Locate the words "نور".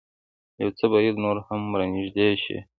1.23-1.37